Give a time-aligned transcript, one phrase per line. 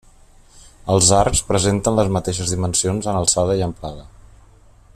[0.93, 4.09] Els arcs presenten les mateixes dimensions en alçada i amplada.